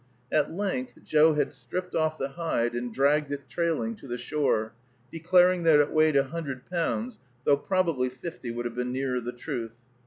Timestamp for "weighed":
5.91-6.15